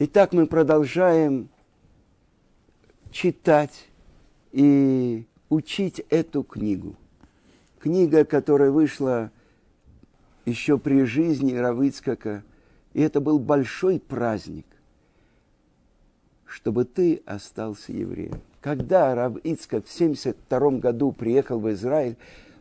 [0.00, 1.48] Итак, мы продолжаем
[3.12, 3.86] читать
[4.50, 6.96] и учить эту книгу.
[7.78, 9.30] Книга, которая вышла
[10.46, 12.42] еще при жизни Равыцкака,
[12.92, 14.66] и это был большой праздник,
[16.44, 18.40] чтобы ты остался евреем.
[18.60, 22.16] Когда Рав в 1972 году приехал в Израиль,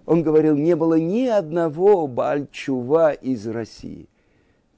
[0.05, 4.07] он говорил, не было ни одного Бальчува из России.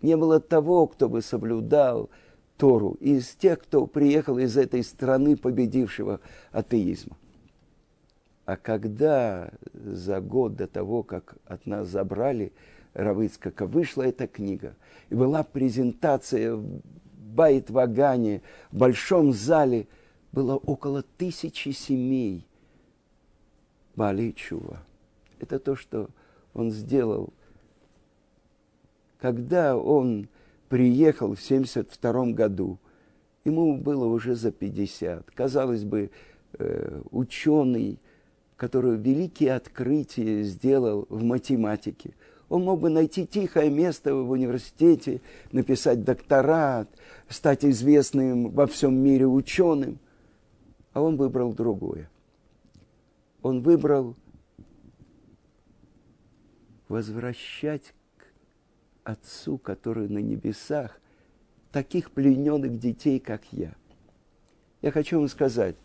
[0.02, 2.10] Не было того, кто бы соблюдал–
[2.58, 7.18] Тору, из тех, кто приехал из этой страны победившего атеизма.
[8.46, 12.54] А когда за год до того, как от нас забрали
[12.94, 14.76] Равыцкака, вышла эта книга,
[15.10, 16.82] и была презентация в
[17.36, 18.42] Байт-Вагане,
[18.72, 19.88] в большом зале,
[20.32, 22.46] было около тысячи семей
[23.96, 24.82] Баличува.
[25.40, 26.10] Это то, что
[26.54, 27.34] он сделал.
[29.20, 30.28] Когда он
[30.76, 32.80] приехал в 1972 году.
[33.46, 35.32] Ему было уже за 50.
[35.32, 36.12] Казалось бы,
[36.60, 37.98] э, ученый,
[38.58, 42.14] который великие открытия сделал в математике.
[42.50, 45.22] Он мог бы найти тихое место в университете,
[45.54, 46.90] написать докторат,
[47.30, 49.98] стать известным во всем мире ученым.
[50.92, 52.10] А он выбрал другое.
[53.42, 54.18] Он выбрал
[56.90, 57.94] возвращать
[59.06, 61.00] Отцу, который на небесах,
[61.72, 63.74] таких плененных детей, как я.
[64.82, 65.76] Я хочу вам сказать,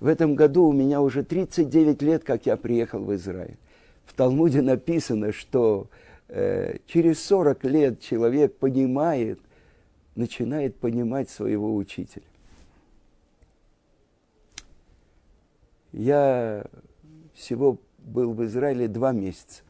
[0.00, 3.56] в этом году у меня уже 39 лет, как я приехал в Израиль.
[4.04, 5.88] В Талмуде написано, что
[6.28, 9.38] э, через 40 лет человек понимает,
[10.14, 12.24] начинает понимать своего учителя.
[15.92, 16.66] Я
[17.34, 19.63] всего был в Израиле два месяца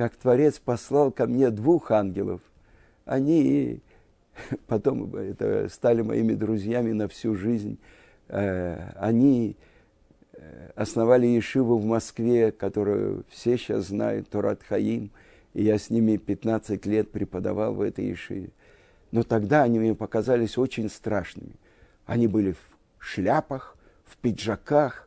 [0.00, 2.40] как Творец послал ко мне двух ангелов.
[3.04, 3.80] Они
[4.66, 7.76] потом это, стали моими друзьями на всю жизнь.
[8.28, 9.58] Э, они
[10.32, 15.10] э, основали Ешиву в Москве, которую все сейчас знают, Торат Хаим,
[15.52, 18.52] и я с ними 15 лет преподавал в этой Ешиве.
[19.10, 21.52] Но тогда они мне показались очень страшными.
[22.06, 23.76] Они были в шляпах,
[24.06, 25.06] в пиджаках,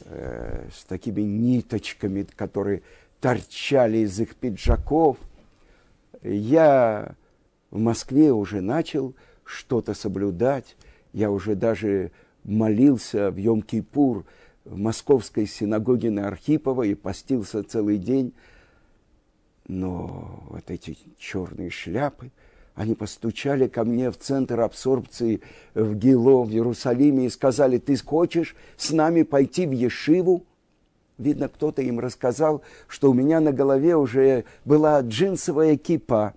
[0.00, 2.82] э, с такими ниточками, которые
[3.26, 5.16] торчали из их пиджаков.
[6.22, 7.16] Я
[7.72, 10.76] в Москве уже начал что-то соблюдать.
[11.12, 12.12] Я уже даже
[12.44, 14.24] молился в Йом-Кипур
[14.64, 18.32] в московской синагоге на Архипова и постился целый день.
[19.66, 22.30] Но вот эти черные шляпы,
[22.76, 25.40] они постучали ко мне в центр абсорбции
[25.74, 30.44] в Гило, в Иерусалиме и сказали, ты хочешь с нами пойти в Ешиву?
[31.18, 36.34] Видно, кто-то им рассказал, что у меня на голове уже была джинсовая кипа,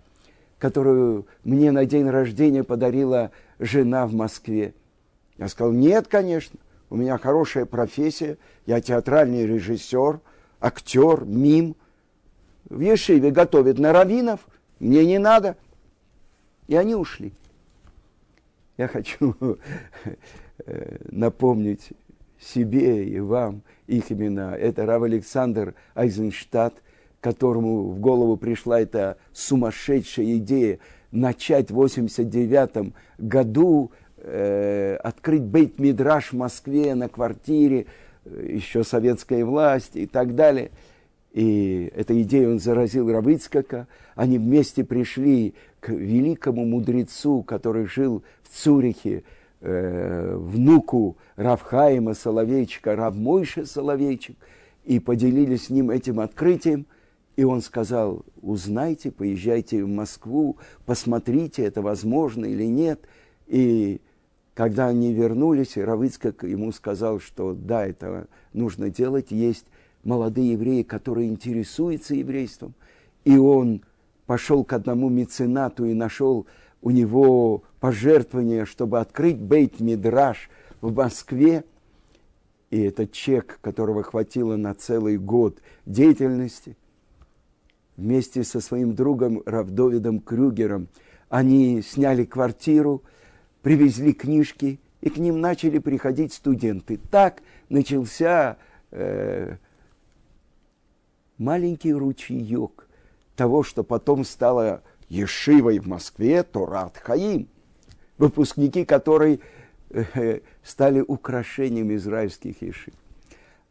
[0.57, 4.73] которую мне на день рождения подарила жена в Москве.
[5.37, 6.59] Я сказал, нет, конечно,
[6.89, 10.21] у меня хорошая профессия, я театральный режиссер,
[10.61, 11.75] актер, мим.
[12.69, 14.47] В Ешиве готовят на раввинов,
[14.79, 15.57] мне не надо.
[16.67, 17.33] И они ушли.
[18.77, 19.35] Я хочу
[20.65, 21.89] э, напомнить
[22.39, 24.55] себе и вам их имена.
[24.55, 26.75] Это Рав Александр Айзенштадт,
[27.21, 30.79] которому в голову пришла эта сумасшедшая идея
[31.11, 37.87] начать в 89 году э, открыть бейт-мидраж в Москве на квартире,
[38.25, 40.71] э, еще советская власть и так далее.
[41.33, 43.87] И эта идея он заразил Равыцкака.
[44.15, 49.23] Они вместе пришли к великому мудрецу, который жил в Цюрихе,
[49.61, 54.37] э, внуку Равхаима Соловейчика, Равмойша Соловейчик,
[54.85, 56.85] и поделились с ним этим открытием.
[57.35, 63.07] И он сказал, узнайте, поезжайте в Москву, посмотрите, это возможно или нет.
[63.47, 64.01] И
[64.53, 69.31] когда они вернулись, Равыцкак ему сказал, что да, это нужно делать.
[69.31, 69.67] Есть
[70.03, 72.73] молодые евреи, которые интересуются еврейством.
[73.23, 73.83] И он
[74.25, 76.45] пошел к одному меценату и нашел
[76.81, 80.49] у него пожертвование, чтобы открыть бейт-мидраж
[80.81, 81.63] в Москве.
[82.69, 86.77] И это чек, которого хватило на целый год деятельности.
[87.97, 90.87] Вместе со своим другом Равдовидом Крюгером
[91.27, 93.03] они сняли квартиру,
[93.61, 96.99] привезли книжки, и к ним начали приходить студенты.
[97.09, 98.57] Так начался
[98.91, 99.57] э,
[101.37, 102.87] маленький ручеек
[103.35, 107.47] того, что потом стало Ешивой в Москве Торат Хаим,
[108.17, 109.41] выпускники которой
[109.89, 112.93] э, стали украшением израильских ешив.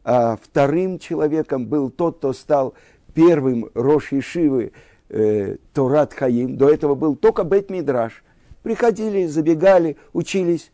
[0.03, 2.73] А вторым человеком был тот, кто стал
[3.13, 4.73] первым Рош Ешивы
[5.09, 6.57] э, Торат Хаим.
[6.57, 8.23] До этого был только Бет Мидраш.
[8.63, 10.71] Приходили, забегали, учились.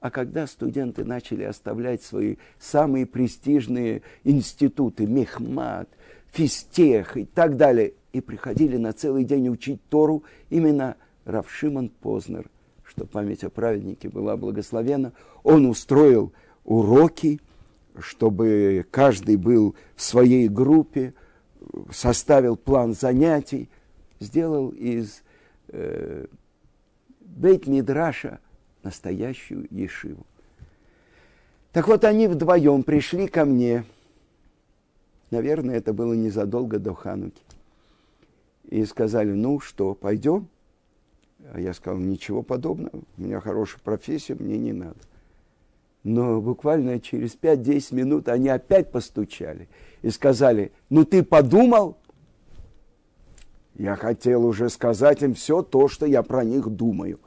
[0.00, 5.88] А когда студенты начали оставлять свои самые престижные институты, Мехмат,
[6.32, 10.96] Физтех и так далее, и приходили на целый день учить Тору, именно
[11.26, 12.48] Равшиман Познер,
[12.82, 16.32] что память о праведнике была благословена, он устроил
[16.64, 17.40] уроки,
[17.98, 21.12] чтобы каждый был в своей группе,
[21.90, 23.68] составил план занятий,
[24.18, 25.22] сделал из
[25.68, 26.26] э,
[27.20, 28.38] Бейт-Мидраша
[28.82, 30.24] настоящую ешиву.
[31.72, 33.84] Так вот, они вдвоем пришли ко мне.
[35.30, 37.42] Наверное, это было незадолго до Хануки.
[38.68, 40.48] И сказали, ну что, пойдем?
[41.52, 43.02] А я сказал, ничего подобного.
[43.16, 44.98] У меня хорошая профессия, мне не надо.
[46.02, 49.68] Но буквально через 5-10 минут они опять постучали
[50.02, 51.96] и сказали, ну ты подумал?
[53.74, 57.18] Я хотел уже сказать им все то, что я про них думаю.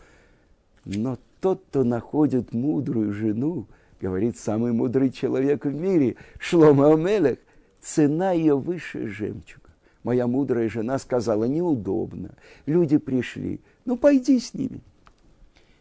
[0.85, 3.67] Но тот, кто находит мудрую жену,
[4.01, 7.37] говорит самый мудрый человек в мире, Шлома Амелех,
[7.81, 9.68] цена ее выше жемчуга.
[10.09, 12.31] Моя мудрая жена сказала, неудобно,
[12.65, 14.81] люди пришли, ну пойди с ними.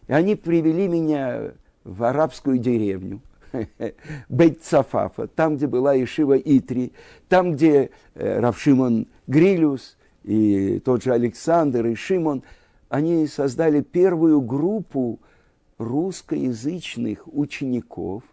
[0.07, 1.53] И они привели меня
[1.83, 3.23] в арабскую деревню,
[4.29, 6.93] Бейт-Цафафа, там, где была Ишива Итри,
[7.31, 12.43] там, где э, Равшимон Грилюс и тот же Александр и Шимон,
[12.91, 15.21] они создали первую группу
[15.79, 18.25] русскоязычных учеников,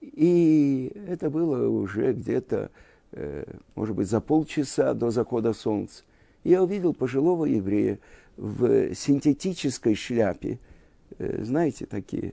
[0.00, 2.70] и это было уже где-то,
[3.74, 6.04] может быть, за полчаса до захода солнца.
[6.44, 7.98] Я увидел пожилого еврея
[8.36, 10.58] в синтетической шляпе,
[11.18, 12.32] э, знаете, такие,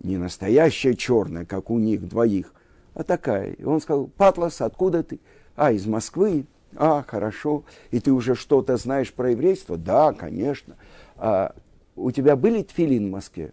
[0.00, 2.52] не настоящая черная, как у них двоих,
[2.94, 3.52] а такая.
[3.52, 5.20] И он сказал, Патлас, откуда ты?
[5.54, 6.44] А, из Москвы.
[6.74, 7.64] А, хорошо.
[7.90, 9.78] И ты уже что-то знаешь про еврейство?
[9.78, 10.76] Да, конечно.
[11.16, 11.54] А
[11.94, 13.52] у тебя были тфилин в Москве?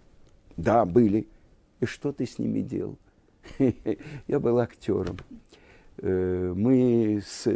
[0.58, 1.28] Да, были.
[1.80, 2.98] И что ты с ними делал?
[4.28, 5.18] Я был актером.
[5.98, 7.48] Э, мы с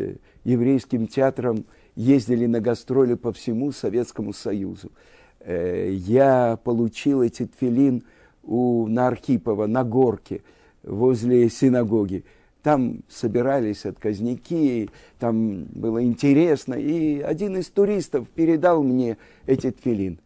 [0.44, 4.92] еврейским театром ездили на гастроли по всему Советскому Союзу.
[5.39, 8.04] Э, я получил эти тфилин
[8.44, 10.42] у Нархипова на горке
[10.84, 12.24] возле синагоги.
[12.63, 14.89] Там собирались отказники,
[15.19, 16.74] там было интересно.
[16.74, 20.19] И один из туристов передал мне эти тфилин.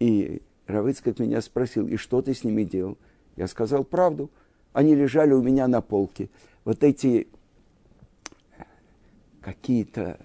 [0.00, 2.98] И Равыцкак меня спросил, и что ты с ними делал?
[3.36, 4.30] Я сказал правду.
[4.72, 6.28] Они лежали у меня на полке.
[6.64, 7.28] Вот эти
[9.52, 10.18] какие-то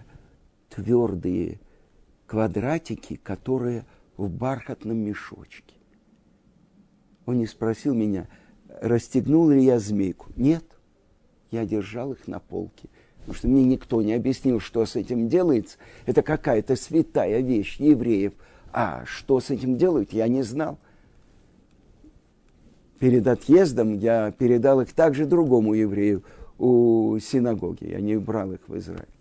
[0.69, 1.59] твердые
[2.25, 3.85] квадратики, которые
[4.17, 5.75] в бархатном мешочке.
[7.25, 8.27] Он не спросил меня,
[8.81, 10.27] расстегнул ли я змейку.
[10.35, 10.65] Нет,
[11.51, 12.89] я держал их на полке.
[13.19, 15.77] Потому что мне никто не объяснил, что с этим делается.
[16.05, 18.33] Это какая-то святая вещь евреев–
[18.73, 20.79] а что с этим делают, я не знал.
[22.97, 26.23] Перед отъездом я передал их также другому еврею
[26.57, 27.85] у синагоги.
[27.85, 29.12] Я не брал их в Израиль.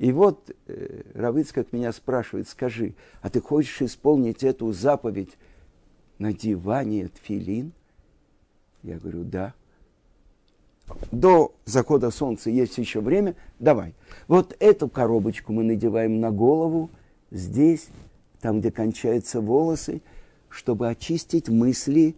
[0.00, 5.36] И вот э, Равыцкак меня спрашивает, скажи, а ты хочешь исполнить эту заповедь
[6.18, 7.72] надевания тфилин?
[8.82, 9.52] Я говорю, да.
[11.12, 13.92] До захода солнца есть еще время, давай.
[14.26, 16.88] Вот эту коробочку мы надеваем на голову,
[17.30, 17.88] здесь
[18.40, 20.00] там, где кончаются волосы,
[20.48, 22.14] чтобы очистить мысли,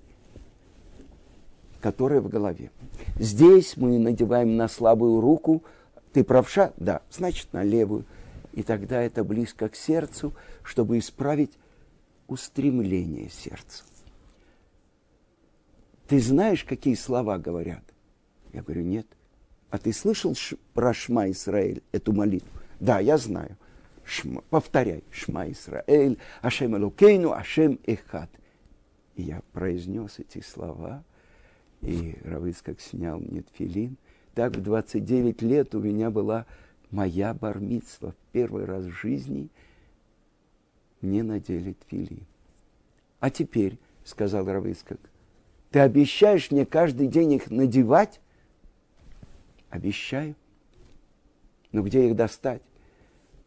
[1.80, 2.70] которые в голове.
[3.18, 5.64] Здесь мы надеваем на слабую руку.
[6.12, 6.72] Ты правша?
[6.76, 8.04] Да, значит, на левую.
[8.52, 11.52] И тогда это близко к сердцу, чтобы исправить
[12.28, 13.84] устремление сердца.
[16.08, 17.82] Ты знаешь, какие слова говорят?
[18.52, 19.06] Я говорю, нет.
[19.70, 20.36] А ты слышал
[20.74, 22.50] про Шма Исраэль, эту молитву?
[22.78, 23.56] Да, я знаю
[24.04, 28.30] шма, повторяй, Шма Исраэль, Ашем Элокейну, Ашем Эхад.
[29.14, 31.04] И я произнес эти слова,
[31.80, 33.96] и Равыцкак снял мне тфилин.
[34.34, 36.46] Так в 29 лет у меня была
[36.90, 38.12] моя бармитства.
[38.12, 39.48] В первый раз в жизни
[41.00, 42.24] мне надели тфилин.
[43.20, 44.98] А теперь, сказал Равыцкак,
[45.70, 48.20] ты обещаешь мне каждый день их надевать?
[49.70, 50.34] Обещаю.
[51.72, 52.62] Но где их достать?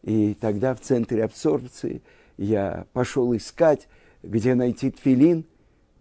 [0.02, 2.02] И тогда в центре абсорбции
[2.36, 3.88] я пошел искать,
[4.22, 5.44] где найти тфилин.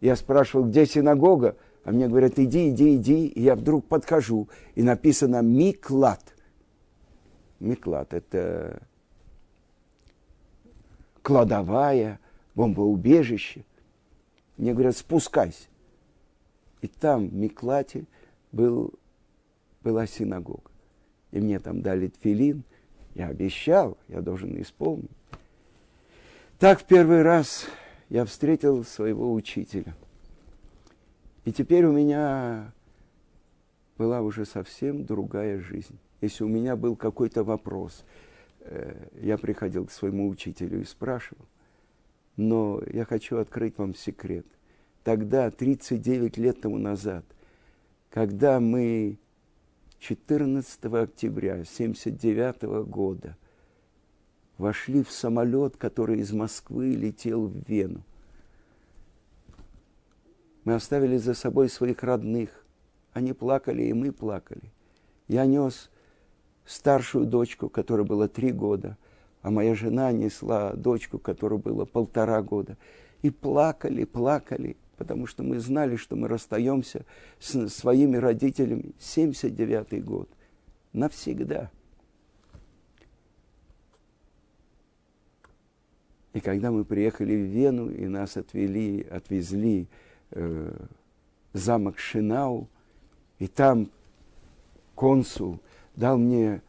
[0.02, 1.56] Я спрашивал, где синагога?
[1.86, 3.28] А мне говорят, иди, иди, иди.
[3.28, 6.36] И я вдруг подхожу, и написано «Миклад».
[7.62, 8.82] Миклад– это
[11.22, 12.20] кладовая,
[12.54, 13.64] бомбоубежище.
[14.58, 15.68] Мне говорят, спускайся.
[16.82, 18.06] И там, в Миклате,
[18.52, 18.94] был,
[19.82, 20.70] была синагога.
[21.32, 22.66] И мне там дали тфилин–
[23.16, 25.10] я обещал, я должен исполнить.
[26.60, 27.66] Так в первый раз
[28.10, 29.96] я встретил своего учителя.
[31.46, 32.74] И теперь у меня
[33.98, 35.98] была уже совсем другая жизнь.
[36.20, 38.04] Если у меня был какой-то вопрос,
[38.62, 41.46] э, я приходил к своему учителю и спрашивал.
[42.36, 44.46] Но я хочу открыть вам секрет.
[45.04, 47.24] Тогда, 39 лет тому назад,
[48.10, 49.20] когда мы
[50.00, 53.38] 14 октября 1979 года
[54.58, 58.04] вошли в самолет, который из Москвы летел в Вену.
[60.66, 62.66] Мы оставили за собой своих родных.
[63.14, 64.74] Они плакали, и мы плакали.
[65.28, 65.90] Я нес
[66.66, 68.98] старшую дочку, которой было три года,
[69.42, 72.78] а моя жена несла дочку, которой было полтора года.
[73.22, 77.06] И плакали, плакали, потому что мы знали, что мы расстаемся
[77.40, 78.94] с своими родителями.
[79.00, 80.30] 79-й год.
[80.94, 81.70] Навсегда.
[86.34, 89.88] И когда мы приехали в Вену, и нас отвели, отвезли
[90.32, 90.74] э,
[91.54, 92.68] замок Шинау,
[93.40, 93.90] и там
[94.96, 95.60] консул
[95.96, 96.62] дал мне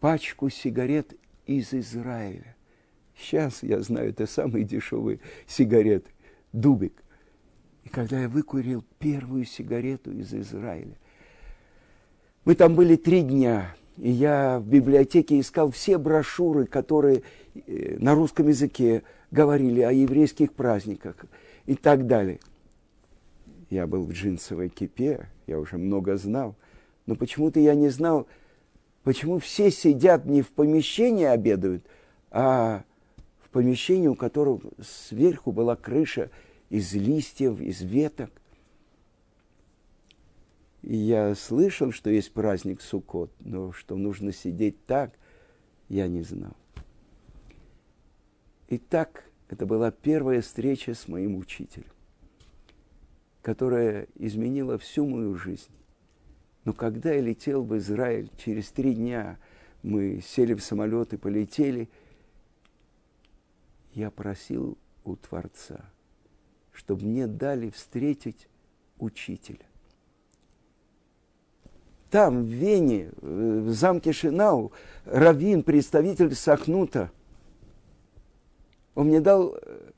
[0.00, 1.14] пачку сигарет
[1.46, 2.56] из Израиля.
[3.16, 6.10] Сейчас я знаю, это самые дешевые сигареты.
[6.52, 7.02] Дубик.
[7.84, 10.96] И когда я выкурил первую сигарету из Израиля,
[12.44, 17.22] мы там были три дня, и я в библиотеке искал все брошюры, которые
[17.54, 21.16] э, на русском языке говорили о еврейских праздниках
[21.66, 22.40] и так далее.
[23.70, 26.54] Я был в джинсовой кипе, я уже много знал,
[27.06, 28.26] но почему-то я не знал,
[29.02, 31.84] почему все сидят не в помещении обедают,
[32.30, 32.84] а
[33.40, 36.30] в помещении, у которого сверху была крыша
[36.68, 38.30] из листьев, из веток.
[40.82, 45.12] И я слышал, что есть праздник Суккот, но что нужно сидеть так,
[45.88, 46.56] я не знал.
[48.68, 51.90] И так это была первая встреча с моим учителем,
[53.46, 55.70] которая изменила всю мою жизнь.
[56.64, 59.38] Но когда я летел в Израиль, через три дня
[59.84, 61.88] мы сели в самолет и полетели,
[63.94, 65.88] я просил у Творца–
[66.72, 68.48] чтобы мне дали встретить
[68.98, 69.64] учителя.
[72.10, 74.72] Там, в Вене, в замке Шинау,
[75.04, 77.12] раввин, представитель Сахнута,
[78.96, 79.90] он мне дал э,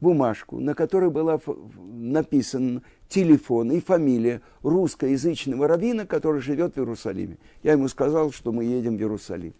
[0.00, 1.40] бумажку, на которой была
[1.76, 7.38] написан телефон и фамилия русскоязычного раввина, который живет в Иерусалиме.
[7.62, 9.54] Я ему сказал, что мы едем в Иерусалим.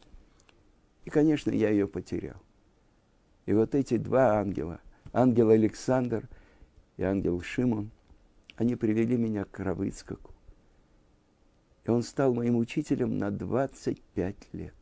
[1.05, 2.37] И, конечно, я ее потерял.
[3.47, 4.81] И вот эти два ангела–
[5.13, 6.29] ангел Александр
[6.97, 7.91] и ангел Шимон,
[8.57, 10.35] они привели меня к Равыцкаку.
[11.85, 14.75] И он стал моим учителем на 25 лет.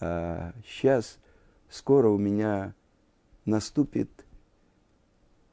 [0.00, 1.18] А сейчас,
[1.70, 2.74] скоро у меня
[3.44, 4.26] наступит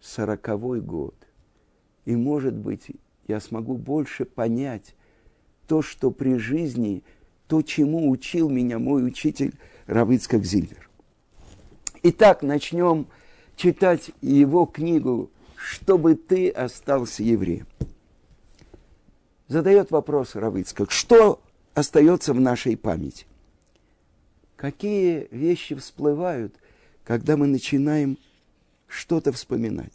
[0.05, 1.15] сороковой год.
[2.05, 2.91] И, может быть,
[3.27, 4.95] я смогу больше понять
[5.67, 7.03] то, что при жизни,
[7.47, 9.53] то, чему учил меня мой учитель
[9.88, 10.89] Равыцкак Зильвер.
[12.03, 13.07] Итак, начнем
[13.55, 17.65] читать его книгу, чтобы ты остался евреем.
[19.47, 21.41] Задает вопрос Равыцкак, что
[21.74, 23.25] остается в нашей памяти?
[24.55, 26.55] Какие вещи всплывают,
[27.03, 28.17] когда мы начинаем
[28.95, 29.93] что-то вспоминать?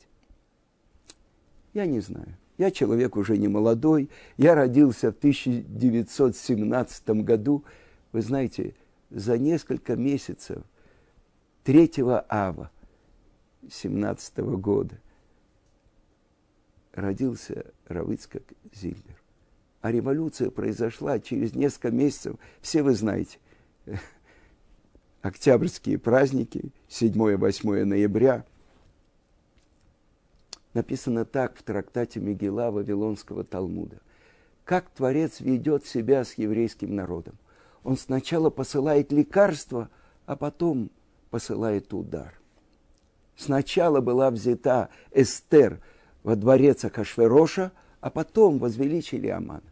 [1.73, 2.37] Я не знаю.
[2.59, 4.11] Я человек уже не молодой.
[4.37, 7.65] Я родился в 1917 году.
[8.13, 8.75] Вы знаете,
[9.11, 10.63] за несколько месяцев
[11.65, 11.91] 3
[12.29, 12.71] ава
[13.71, 14.99] 17 года
[16.93, 18.43] родился Равыцкак
[18.75, 19.17] Зильбер.
[19.81, 22.37] А революция произошла через несколько месяцев.
[22.61, 23.39] Все вы знаете.
[25.23, 28.45] Октябрьские праздники, 7-8 ноября.
[30.75, 33.99] Написано так в трактате Мегила Вавилонского Талмуда.
[34.65, 37.35] Как Творец ведет себя с еврейским народом?
[37.83, 39.89] Он сначала посылает лекарство,
[40.27, 40.91] а потом
[41.31, 42.35] посылает удар.
[43.37, 45.81] Сначала была взята Эстер
[46.23, 49.63] во дворец Акашвероша, а потом возвеличили Амана.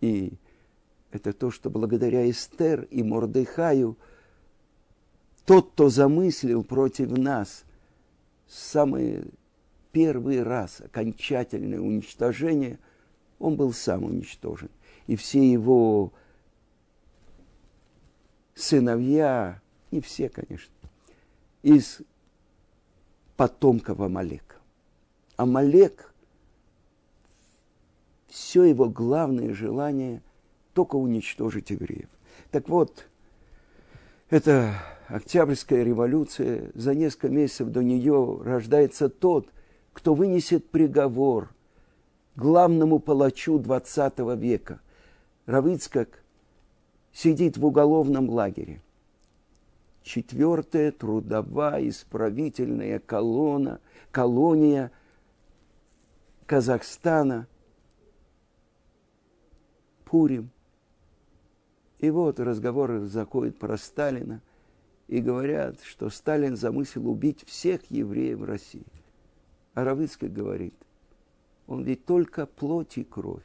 [0.00, 0.34] И
[1.10, 3.96] это то, что благодаря Эстер и Мордыхаю
[5.46, 7.64] тот, кто замыслил против нас
[8.46, 9.24] самый
[9.92, 12.78] первый раз окончательное уничтожение,
[13.38, 14.70] он был сам уничтожен.
[15.06, 16.12] И все его
[18.54, 20.74] сыновья, не все, конечно,
[21.62, 22.00] из
[23.36, 24.56] потомков Амалека.
[25.36, 26.12] Амалек,
[28.28, 30.22] все его главное желание
[30.72, 32.08] только уничтожить евреев.
[32.50, 33.06] Так вот,
[34.30, 34.74] это
[35.08, 39.48] Октябрьская революция, за несколько месяцев до нее рождается тот,
[39.92, 41.52] кто вынесет приговор
[42.36, 44.80] главному палачу XX века.
[45.46, 46.22] Равицкак
[47.12, 48.80] сидит в уголовном лагере.
[50.02, 53.80] Четвертая трудовая исправительная колонна,
[54.10, 54.90] колония
[56.46, 57.46] Казахстана,
[60.04, 60.50] Пурим.
[61.98, 64.40] И вот разговоры заходят про Сталина–
[65.12, 68.86] и говорят, что Сталин замыслил убить всех евреев России.
[69.74, 70.74] А Равицкий говорит,
[71.66, 73.42] он ведь только плоть и кровь.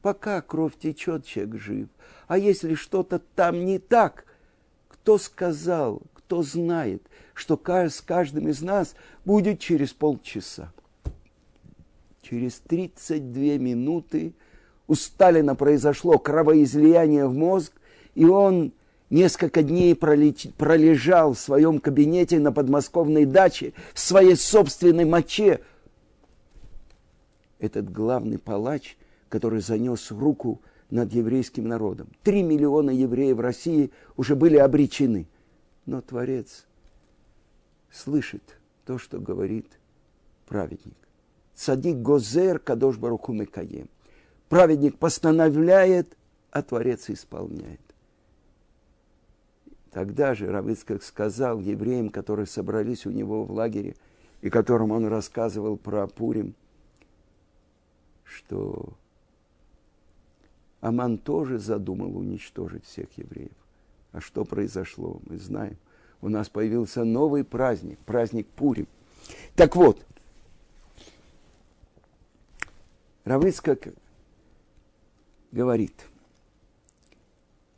[0.00, 1.88] Пока кровь течет, человек жив.
[2.28, 4.24] А если что-то там не так,
[4.88, 7.02] кто сказал, кто знает,
[7.34, 10.72] что с каждым из нас будет через полчаса.
[12.22, 14.34] Через 32 минуты
[14.88, 17.72] у Сталина произошло кровоизлияние в мозг,
[18.14, 18.72] и он
[19.10, 25.60] несколько дней пролежал в своем кабинете на подмосковной даче в своей собственной моче.
[27.58, 28.96] Этот главный палач,
[29.28, 30.60] который занес руку
[30.90, 32.08] над еврейским народом.
[32.22, 35.26] Три миллиона евреев в России уже были обречены.
[35.84, 36.66] Но Творец
[37.90, 39.78] слышит то, что говорит
[40.46, 40.96] праведник.
[41.54, 43.88] Садик Гозер Кадош Баруху Мекаем.
[44.48, 46.16] Праведник постановляет,
[46.50, 47.80] а Творец исполняет.
[49.90, 53.96] Тогда же Равыцкак сказал евреям, которые собрались у него в лагере,
[54.42, 56.54] и которым он рассказывал про Пурим,
[58.24, 58.92] что
[60.80, 63.52] Аман тоже задумал уничтожить всех евреев.
[64.12, 65.76] А что произошло, мы знаем.
[66.20, 68.88] У нас появился новый праздник, праздник Пурим.
[69.54, 70.04] Так вот,
[73.24, 73.88] Равыцкак
[75.52, 75.94] говорит–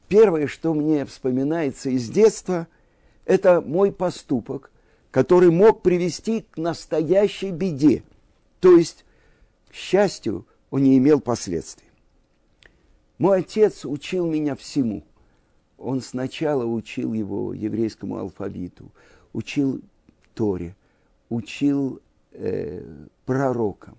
[0.09, 2.67] Первое, что мне вспоминается из детства,
[3.27, 4.71] это мой поступок,
[5.11, 8.03] который мог привести к настоящей беде.
[8.61, 9.05] То есть,
[9.69, 11.89] к счастью, он не имел последствий.
[13.19, 15.05] Мой отец учил меня всему.
[15.77, 18.91] Он сначала учил его еврейскому алфавиту,
[19.33, 19.81] учил
[20.35, 20.75] Торе,
[21.29, 22.01] учил
[22.33, 22.83] э,
[23.27, 23.97] пророкам,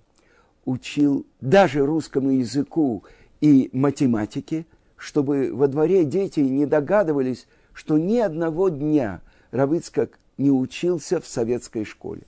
[0.66, 3.04] учил даже русскому языку
[3.42, 4.66] и математике–
[5.00, 11.86] чтобы во дворе дети не догадывались, что ни одного дня Равыцкак не учился в советской
[11.86, 12.24] школе.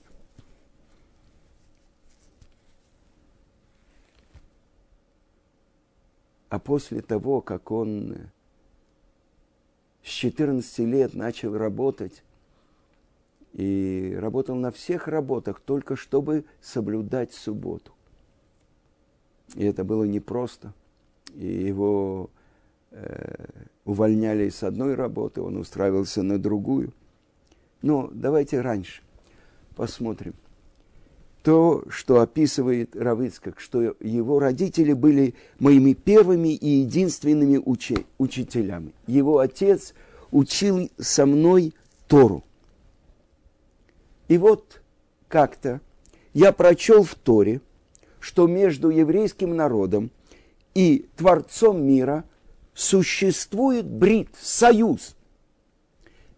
[6.48, 8.16] А после того, как он
[10.02, 12.22] с 14 лет начал работать,
[13.52, 17.92] и работал на всех работах, только чтобы соблюдать субботу.
[19.54, 20.72] И это было непросто.
[21.34, 22.30] И его
[23.84, 26.92] увольняли с одной работы, он устраивался на другую.
[27.82, 29.02] Но давайте раньше
[29.74, 30.34] посмотрим.
[31.42, 38.94] То, что описывает Равыцкак, что его родители были моими первыми и единственными учи, учителями.
[39.08, 39.94] Его отец
[40.30, 41.74] учил со мной
[42.06, 42.44] Тору.
[44.28, 44.82] И вот
[45.26, 45.80] как-то
[46.32, 47.60] я прочел в Торе,
[48.20, 50.12] что между еврейским народом
[50.74, 52.24] и Творцом мира–
[52.74, 55.14] существует брит, союз.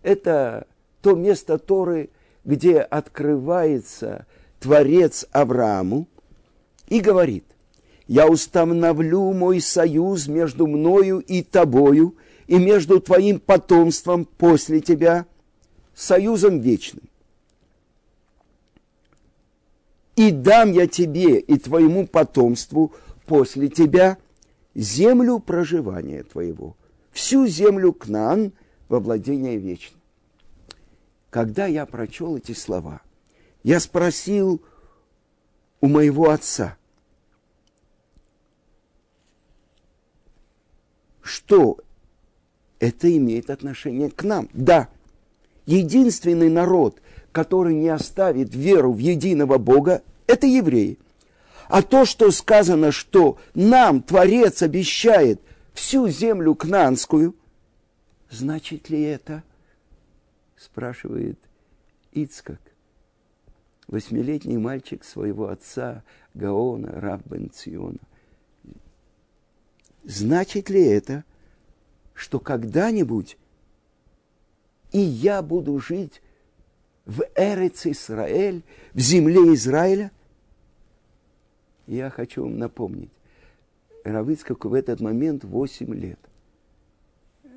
[0.02, 0.66] Это
[1.00, 2.10] то место Торы,
[2.44, 4.26] где открывается
[4.60, 6.08] Творец Аврааму
[6.88, 7.44] и говорит,
[8.06, 12.16] «Я установлю мой союз между мною и тобою,
[12.46, 15.24] и между твоим потомством после тебя,
[15.94, 17.04] союзом вечным.
[20.16, 22.92] И дам я тебе и твоему потомству
[23.26, 24.18] после тебя–
[24.74, 26.76] землю проживания твоего,
[27.10, 28.52] всю землю Кнан
[28.88, 30.00] во владение вечное.
[31.30, 33.00] Когда я прочел эти слова,
[33.62, 34.62] я спросил
[35.80, 36.76] у моего отца,
[41.22, 41.78] что
[42.78, 44.48] это имеет отношение к нам.
[44.52, 44.88] Да,
[45.66, 47.00] единственный народ,
[47.32, 50.98] который не оставит веру в единого Бога, это евреи.
[51.68, 55.40] А то, что сказано, что нам Творец обещает
[55.72, 57.34] всю землю кнанскую,
[58.30, 59.42] значит ли это?
[60.56, 61.38] Спрашивает
[62.12, 62.60] Ицкак,
[63.86, 66.02] восьмилетний мальчик своего отца
[66.34, 67.22] Гаона, раб
[67.52, 67.98] Циона.
[70.04, 71.24] Значит ли это,
[72.12, 73.38] что когда-нибудь
[74.92, 76.22] и я буду жить
[77.04, 80.10] в Эрец Израиль, в земле Израиля–
[81.86, 83.10] я хочу вам напомнить,
[84.04, 86.18] Равыцкаку в этот момент 8 лет.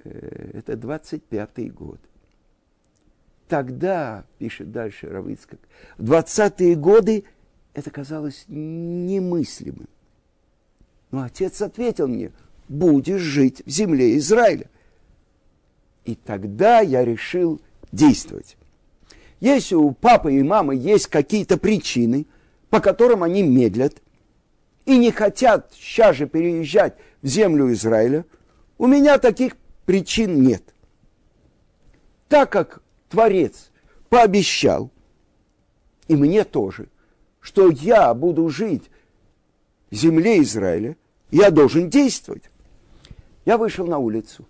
[0.04, 2.00] Э, это 25-й год.
[3.48, 5.60] тогда, пишет дальше Равыцкак,
[5.98, 7.24] в 20-е годы
[7.74, 9.88] это казалось немыслимым.
[11.12, 12.32] Но отец ответил мне,
[12.68, 14.70] будешь жить в земле Израиля.
[16.04, 17.62] И тогда я решил
[17.92, 18.58] действовать.
[19.40, 22.26] Если у папы и мамы есть какие-то причины,
[22.70, 24.02] по которым они медлят
[24.88, 28.26] и не хотят сейчас же переезжать в землю Израиля,
[28.78, 30.64] у меня таких причин нет.
[32.30, 33.70] Так как Творец
[34.10, 34.90] пообещал,
[36.08, 36.88] и мне тоже,
[37.42, 38.90] что я буду жить
[39.92, 40.96] в земле Израиля,
[41.32, 42.50] я должен действовать.
[43.46, 44.48] Я вышел на улицу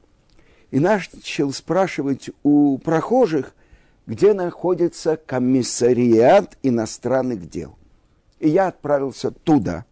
[0.69, 3.56] и начал спрашивать у прохожих,
[4.06, 7.76] где находится комиссариат иностранных дел.
[8.39, 9.86] И я отправился туда.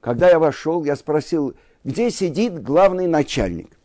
[0.00, 3.76] Когда я вошел, я спросил, где сидит главный начальник.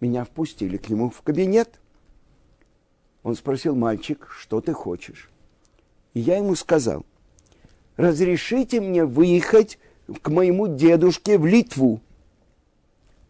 [0.00, 1.80] Меня впустили к нему в кабинет.
[3.22, 5.30] Он спросил, мальчик, что ты хочешь?
[6.14, 7.04] И я ему сказал,
[7.96, 9.78] разрешите мне выехать
[10.22, 12.00] к моему дедушке в Литву.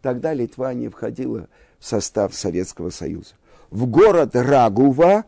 [0.01, 3.35] Тогда Литва не входила в состав Советского Союза
[3.71, 5.25] в город Рагува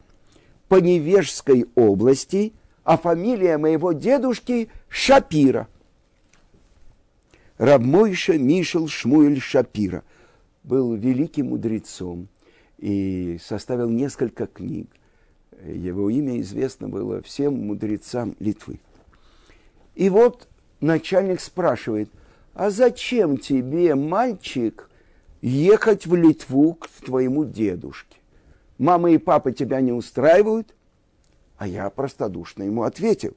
[0.69, 2.53] по Невежской области,
[2.85, 5.69] а фамилия моего дедушки Шапира.
[7.63, 10.03] Рабмойша Мишел Шмуэль Шапира
[10.65, 12.27] был великим мудрецом
[12.79, 14.89] и составил несколько книг.
[15.65, 18.81] Его имя известно было всем мудрецам Литвы.
[19.95, 20.49] И вот
[20.81, 22.11] начальник спрашивает,
[22.55, 24.91] а зачем тебе, мальчик,
[25.41, 28.17] ехать в Литву к твоему дедушке?
[28.77, 30.75] мама и папа тебя не устраивают?
[31.59, 33.37] А я простодушно ему ответил,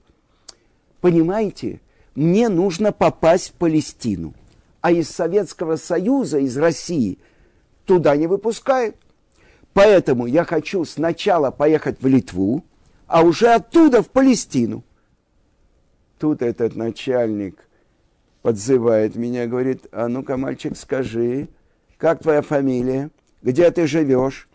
[1.00, 1.80] понимаете,
[2.16, 4.34] мне нужно попасть в Палестину,
[4.82, 7.20] а из Советского Союза, из России,
[7.86, 8.96] туда не выпускают.
[9.74, 12.64] Поэтому я хочу сначала поехать в Литву,
[13.08, 14.84] а уже оттуда в Палестину.
[16.18, 17.68] Тут этот начальник
[18.42, 21.50] подзывает меня, говорит, а ну-ка, мальчик, скажи,
[21.98, 23.10] как твоя фамилия,
[23.42, 24.48] где ты живешь,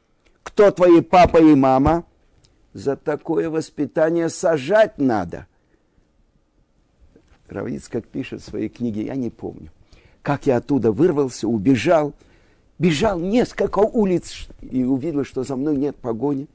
[0.42, 2.04] кто твои папа и мама,
[2.72, 5.46] за такое воспитание сажать надо.
[7.52, 9.70] Равиц, как пишет в своей книге, я не помню,
[10.22, 12.14] как я оттуда вырвался, убежал,
[12.78, 16.48] бежал несколько улиц и увидел, что за мной нет погони.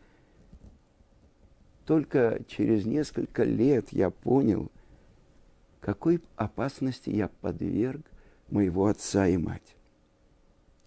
[1.85, 4.71] Только через несколько лет я понял,
[5.81, 8.01] какой опасности я подверг
[8.49, 9.75] моего отца и мать.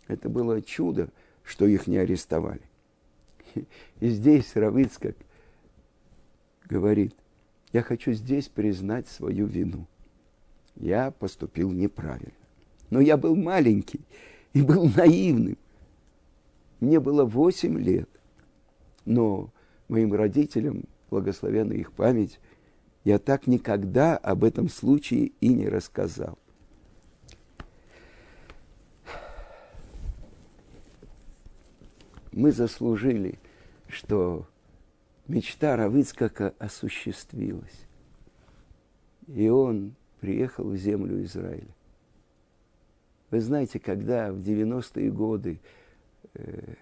[0.08, 1.08] Это было чудо,
[1.44, 2.62] что их не арестовали.
[4.00, 5.16] И здесь Равыцкак
[6.68, 7.14] говорит,
[7.72, 9.86] я хочу здесь признать свою вину.
[10.78, 12.32] Я поступил неправильно.
[12.90, 14.00] Но я был маленький
[14.52, 15.58] и был наивным.
[16.80, 18.08] Мне было восемь лет.
[19.04, 19.50] Но
[19.88, 22.38] моим родителям, благословенна их память,
[23.04, 26.38] я так никогда об этом случае и не рассказал.
[32.38, 33.40] мы заслужили,
[33.88, 34.46] что
[35.26, 37.86] мечта Равыцкака осуществилась.
[39.26, 41.74] И он приехал в землю Израиля.
[43.30, 45.60] Вы знаете, когда в 90-е годы
[46.34, 46.74] э,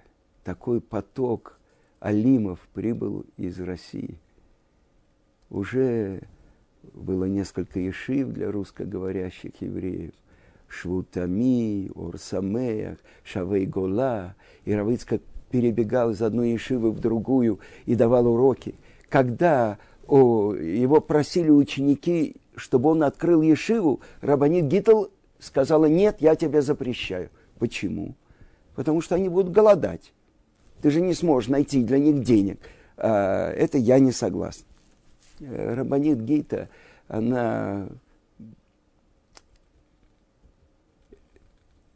[0.44, 1.59] такой поток
[1.99, 4.18] алимов прибыл из России,
[5.51, 6.22] уже
[6.94, 10.12] было несколько ешив для русскоговорящих евреев.
[10.68, 14.35] Швутами, Орсамеях, Шавей-Гола.
[14.64, 18.75] И Равыцкак перебегал из одной ешивы в другую и давал уроки.
[19.09, 25.06] Когда о, его просили ученики, чтобы он открыл ешиву, Рабанит Гитл
[25.38, 27.30] сказала, нет, я тебя запрещаю.
[27.58, 28.14] Почему?
[28.74, 30.12] Потому что они будут голодать.
[30.82, 32.60] Ты же не сможешь найти для них денег.
[32.96, 34.64] А, это я не согласен.
[35.40, 36.68] Э, Рабанит Гита,
[37.08, 37.88] она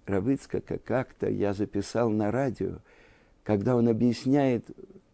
[0.07, 2.79] Равыцка как-то я записал на радио,
[3.45, 4.65] когда он объясняет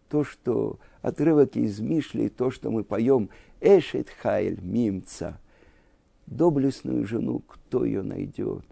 [0.08, 3.28] то, что отрывок из Мишли, то, что мы поем
[3.60, 5.38] «Эшет хайль мимца»,
[6.26, 8.64] доблестную жену, кто ее найдет?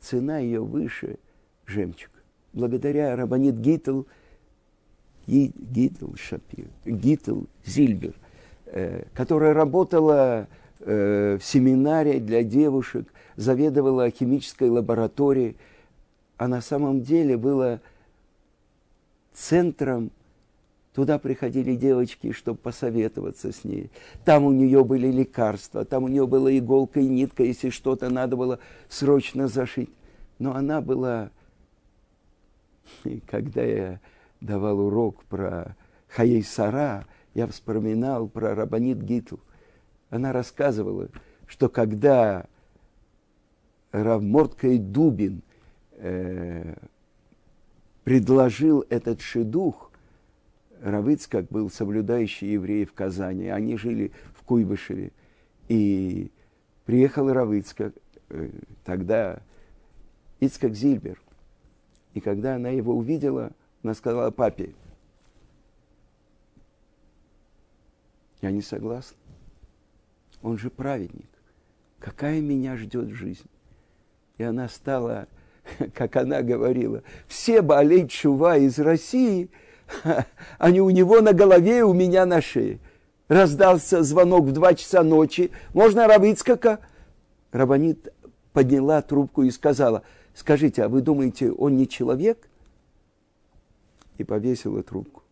[0.00, 1.18] Цена ее выше
[1.66, 2.10] жемчуг.
[2.52, 4.02] Благодаря Рабанит Гитл,
[5.26, 8.14] Гитл Шапир, Гитл Зильбер,
[8.66, 10.46] э, которая работала
[10.80, 15.56] э, в семинаре для девушек, заведовала химической лабораторией,
[16.36, 17.80] а на самом деле была
[19.34, 20.10] центром.
[20.96, 23.90] Туда приходили девочки, чтобы посоветоваться с ней.
[24.24, 28.34] Там у нее были лекарства, там у нее была иголка и нитка, если что-то надо
[28.34, 29.90] было срочно зашить.
[30.38, 31.32] Но она была,
[33.26, 34.00] когда я
[34.40, 35.76] давал урок про
[36.08, 37.04] Хаей Сара,
[37.34, 39.36] я вспоминал про Рабанит Гитл.
[40.08, 41.10] Она рассказывала,
[41.46, 42.46] что когда
[43.92, 45.42] Равморткой Дубин
[45.98, 46.74] э,
[48.02, 49.85] предложил этот шедух,
[50.82, 55.12] Равыцкак был соблюдающий еврей в Казани, они жили в Куйбышеве.
[55.68, 56.30] И
[56.84, 57.94] приехал Равыцкак,
[58.30, 58.50] э,
[58.84, 59.40] тогда
[60.40, 61.20] Ицкак Зильбер.
[62.14, 64.74] И когда она его увидела, она сказала папе,
[68.42, 69.16] я не согласна.
[70.42, 71.28] Он же праведник.
[71.98, 73.48] Какая меня ждет жизнь?
[74.38, 75.28] И она стала,
[75.94, 79.50] как она говорила, все болеть чува из России,
[80.58, 82.78] они у него на голове, у меня на шее.
[83.28, 85.50] Раздался звонок в два часа ночи.
[85.74, 86.78] Можно Равицкака?
[87.52, 88.12] Рабанит
[88.52, 90.02] подняла трубку и сказала,
[90.34, 92.48] скажите, а вы думаете, он не человек?
[94.18, 95.22] И повесила трубку.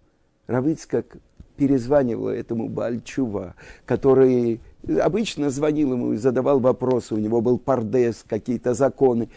[0.47, 1.17] Равицкак
[1.57, 3.55] перезванивала этому Бальчува,
[3.87, 4.61] который
[5.01, 7.15] обычно звонил ему и задавал вопросы.
[7.15, 9.29] У него был пардес, какие-то законы.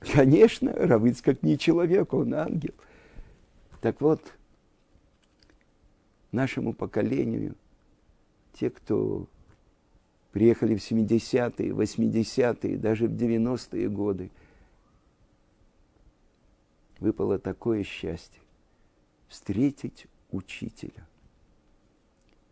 [0.00, 2.72] Конечно, Равицкак не человек, он ангел.
[3.80, 4.34] Так вот,
[6.32, 7.54] нашему поколению,
[8.52, 9.28] те, кто
[10.32, 14.30] приехали в 70-е, 80-е, даже в 90-е годы,
[16.98, 18.42] выпало такое счастье
[19.28, 21.06] встретить учителя,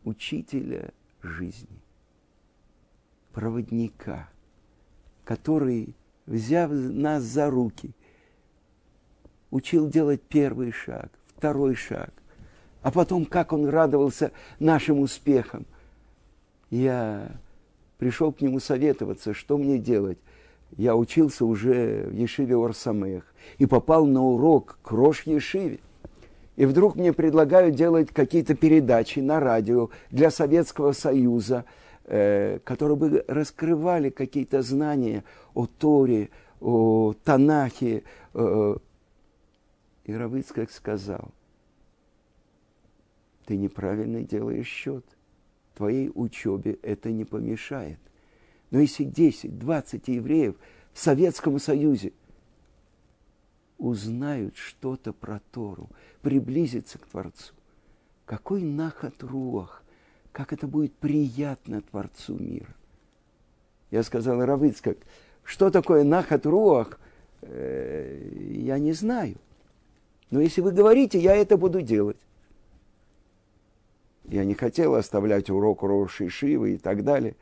[0.04, 1.80] учителя жизни,
[3.32, 4.30] проводника,
[5.24, 7.92] который, взяв нас за руки,
[9.56, 12.12] учил делать первый шаг, второй шаг,
[12.82, 15.66] а потом, как он радовался нашим успехам.
[16.70, 17.32] Я
[17.98, 20.18] пришел к нему советоваться, что мне делать.
[20.76, 23.24] Я учился уже в Ешиве Орсамех
[23.58, 25.78] и попал на урок к Рош Ешиве.
[26.56, 31.64] И вдруг мне предлагают делать какие-то передачи на радио для Советского Союза,
[32.04, 38.02] э, которые бы раскрывали какие-то знания о Торе, о Танахе.
[38.34, 38.76] Э,
[40.06, 41.32] и Равыцкак сказал,
[43.44, 45.04] ты неправильно делаешь счет.
[45.74, 47.98] Твоей учебе это не помешает.
[48.70, 50.54] Но если 10-20 евреев
[50.92, 52.12] в Советском Союзе
[53.78, 55.90] узнают что-то про Тору,
[56.22, 57.52] приблизиться к Творцу,
[58.26, 59.82] какой нахат руах,
[60.30, 62.74] как это будет приятно Творцу мира.
[63.90, 64.98] Я сказал Равыцкак,
[65.42, 67.00] что такое нахат руах,
[67.42, 69.36] э, я не знаю.
[70.30, 72.16] Но если вы говорите, я это буду делать.
[74.24, 77.36] Я не хотел оставлять урок Роши Шивы и так далее.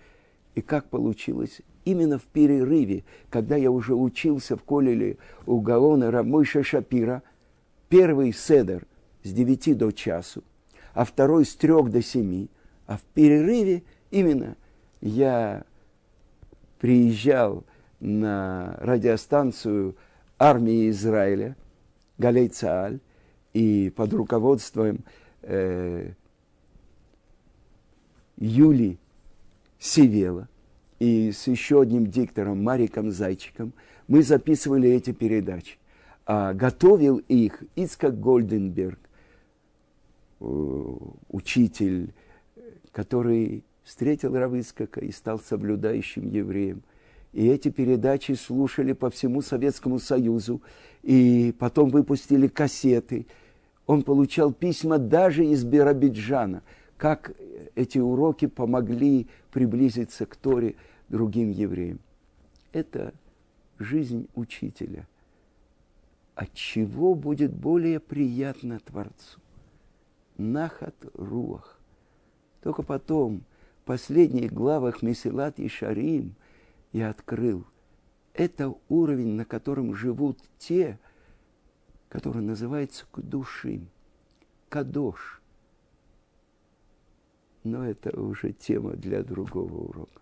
[0.54, 1.62] И как получилось?
[1.84, 5.16] Именно в перерыве, когда я уже учился в Колеле
[5.46, 7.22] у Гаона Рамыша Шапира,
[7.88, 8.86] первый седер
[9.22, 10.44] с 9 до часу,
[10.92, 12.48] а второй с 3 до 7,
[12.86, 14.56] а в перерыве именно
[15.00, 15.64] я
[16.78, 17.64] приезжал
[18.00, 19.96] на радиостанцию
[20.38, 21.56] армии Израиля,
[22.18, 23.00] Галей Цааль,
[23.52, 25.04] и под руководством
[25.42, 26.12] э,
[28.36, 28.98] Юли
[29.78, 30.48] Сивела
[30.98, 33.72] и с еще одним диктором Мариком Зайчиком
[34.08, 35.78] мы записывали эти передачи.
[36.26, 38.98] А готовил их Ицкак Гольденберг,
[40.40, 40.94] э,
[41.28, 42.12] учитель,
[42.92, 46.82] который встретил Равыцкака и стал соблюдающим евреем.
[47.34, 50.62] И эти передачи слушали по всему Советскому Союзу,
[51.02, 53.26] и потом выпустили кассеты.
[53.86, 56.62] Он получал письма даже из Биробиджана–
[56.96, 57.32] как
[57.74, 60.76] эти уроки помогли приблизиться к Торе
[61.08, 62.00] другим евреям.
[62.72, 63.12] Это
[63.78, 65.06] жизнь учителя.
[66.34, 69.38] От чего будет более приятно Творцу?
[70.36, 71.78] Нахат руах.
[72.62, 73.42] Только потом,
[73.82, 76.34] в последних главах Месилат и Шарим,
[76.94, 77.66] я открыл.
[78.32, 80.98] Это уровень, на котором живут те,
[82.08, 83.90] которые называются Кдушим,
[84.70, 85.42] Кадош–
[87.64, 90.20] но это уже тема для другого урока.